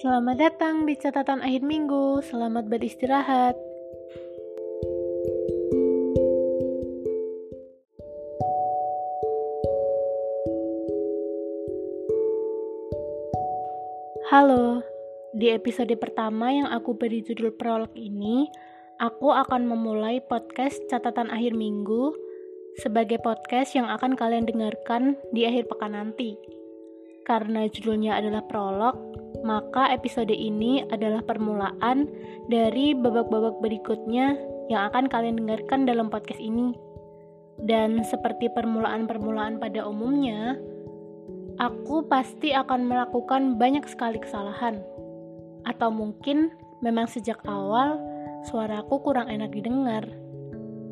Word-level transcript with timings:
Selamat 0.00 0.40
datang 0.40 0.88
di 0.88 0.96
catatan 0.96 1.44
akhir 1.44 1.60
minggu. 1.60 2.24
Selamat 2.24 2.64
beristirahat. 2.64 3.52
Halo, 14.32 14.80
di 15.36 15.52
episode 15.52 15.92
pertama 16.00 16.48
yang 16.56 16.72
aku 16.72 16.96
beri 16.96 17.20
judul 17.20 17.52
prolog 17.52 17.92
ini, 17.92 18.48
aku 18.96 19.28
akan 19.28 19.68
memulai 19.68 20.24
podcast 20.24 20.80
catatan 20.88 21.28
akhir 21.28 21.52
minggu 21.52 22.16
sebagai 22.80 23.20
podcast 23.20 23.76
yang 23.76 23.92
akan 23.92 24.16
kalian 24.16 24.48
dengarkan 24.48 25.20
di 25.36 25.44
akhir 25.44 25.68
pekan 25.68 25.92
nanti. 25.92 26.61
Karena 27.22 27.70
judulnya 27.70 28.18
adalah 28.18 28.42
prolog, 28.50 28.98
maka 29.46 29.90
episode 29.94 30.34
ini 30.34 30.82
adalah 30.90 31.22
permulaan 31.22 32.10
dari 32.50 32.94
babak-babak 32.94 33.62
berikutnya 33.62 34.38
yang 34.70 34.90
akan 34.90 35.06
kalian 35.10 35.38
dengarkan 35.38 35.86
dalam 35.86 36.10
podcast 36.10 36.42
ini. 36.42 36.74
Dan 37.62 38.02
seperti 38.02 38.50
permulaan-permulaan 38.50 39.62
pada 39.62 39.86
umumnya, 39.86 40.58
aku 41.62 42.06
pasti 42.10 42.50
akan 42.50 42.86
melakukan 42.90 43.54
banyak 43.54 43.86
sekali 43.86 44.18
kesalahan. 44.18 44.82
Atau 45.62 45.94
mungkin 45.94 46.50
memang 46.82 47.06
sejak 47.06 47.38
awal 47.46 48.02
suaraku 48.50 48.98
kurang 49.06 49.30
enak 49.30 49.54
didengar. 49.54 50.02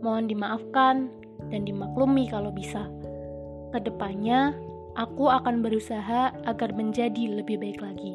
Mohon 0.00 0.24
dimaafkan 0.28 0.96
dan 1.52 1.68
dimaklumi 1.68 2.32
kalau 2.32 2.48
bisa. 2.48 2.88
Ke 3.72 3.82
depannya, 3.84 4.56
aku 4.94 5.26
akan 5.26 5.62
berusaha 5.62 6.30
agar 6.46 6.70
menjadi 6.74 7.42
lebih 7.42 7.58
baik 7.58 7.82
lagi. 7.82 8.14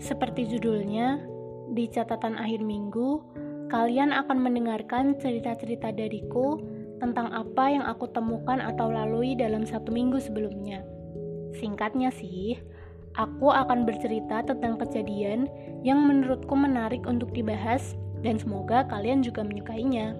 Seperti 0.00 0.48
judulnya, 0.50 1.22
di 1.70 1.86
catatan 1.86 2.34
akhir 2.34 2.66
minggu, 2.66 3.22
kalian 3.70 4.10
akan 4.10 4.42
mendengarkan 4.42 5.14
cerita-cerita 5.22 5.94
dariku 5.94 6.58
tentang 6.98 7.30
apa 7.30 7.70
yang 7.70 7.84
aku 7.86 8.10
temukan 8.10 8.58
atau 8.58 8.90
lalui 8.90 9.38
dalam 9.38 9.62
satu 9.62 9.94
minggu 9.94 10.18
sebelumnya. 10.18 10.82
Singkatnya 11.54 12.10
sih, 12.10 12.58
aku 13.14 13.54
akan 13.54 13.86
bercerita 13.86 14.42
tentang 14.42 14.80
kejadian 14.82 15.46
yang 15.86 16.02
menurutku 16.02 16.58
menarik 16.58 17.06
untuk 17.06 17.30
dibahas 17.30 17.94
dan 18.20 18.36
semoga 18.36 18.84
kalian 18.90 19.24
juga 19.24 19.46
menyukainya. 19.46 20.16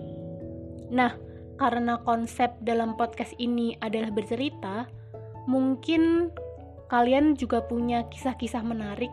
Nah, 0.91 1.15
karena 1.61 2.01
konsep 2.09 2.57
dalam 2.65 2.97
podcast 2.97 3.37
ini 3.37 3.77
adalah 3.85 4.09
bercerita, 4.09 4.89
mungkin 5.45 6.33
kalian 6.89 7.37
juga 7.37 7.61
punya 7.61 8.09
kisah-kisah 8.09 8.65
menarik 8.65 9.13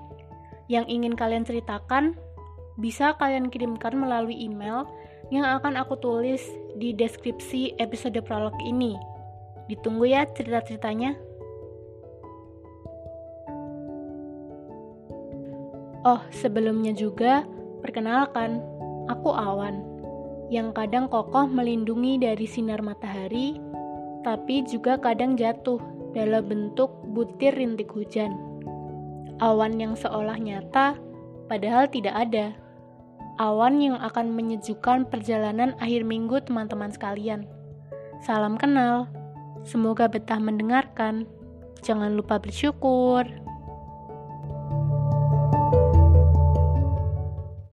yang 0.71 0.87
ingin 0.87 1.11
kalian 1.11 1.43
ceritakan. 1.43 2.15
Bisa 2.79 3.19
kalian 3.19 3.51
kirimkan 3.51 3.99
melalui 3.99 4.37
email 4.37 4.87
yang 5.27 5.43
akan 5.43 5.75
aku 5.75 5.99
tulis 5.99 6.39
di 6.79 6.95
deskripsi 6.95 7.75
episode 7.83 8.15
prolog 8.23 8.55
ini. 8.63 8.95
Ditunggu 9.67 10.07
ya 10.07 10.23
cerita-ceritanya. 10.31 11.19
Oh, 16.07 16.23
sebelumnya 16.31 16.95
juga, 16.95 17.43
perkenalkan, 17.83 18.63
aku 19.11 19.33
Awan, 19.35 19.96
yang 20.47 20.71
kadang 20.71 21.11
kokoh 21.11 21.47
melindungi 21.47 22.19
dari 22.19 22.47
sinar 22.47 22.79
matahari, 22.79 23.59
tapi 24.23 24.63
juga 24.63 24.95
kadang 24.99 25.35
jatuh 25.35 25.79
dalam 26.15 26.43
bentuk 26.47 26.91
butir 27.11 27.55
rintik 27.55 27.91
hujan. 27.91 28.35
Awan 29.43 29.77
yang 29.77 29.93
seolah 29.93 30.39
nyata, 30.39 30.97
padahal 31.51 31.85
tidak 31.91 32.15
ada. 32.15 32.55
Awan 33.37 33.77
yang 33.77 33.97
akan 34.01 34.33
menyejukkan 34.33 35.13
perjalanan 35.13 35.77
akhir 35.77 36.01
minggu 36.01 36.41
teman-teman 36.41 36.89
sekalian. 36.89 37.45
Salam 38.25 38.57
kenal, 38.57 39.05
semoga 39.61 40.09
betah 40.09 40.41
mendengarkan. 40.41 41.29
Jangan 41.85 42.17
lupa 42.17 42.41
bersyukur. 42.41 43.46